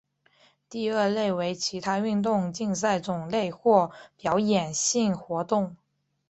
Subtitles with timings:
[0.67, 5.75] 第二类为其他运动竞赛种类或表演性活动。